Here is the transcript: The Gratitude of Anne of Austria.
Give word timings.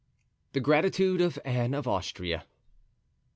The 0.53 0.59
Gratitude 0.59 1.21
of 1.21 1.37
Anne 1.45 1.75
of 1.75 1.87
Austria. 1.87 2.47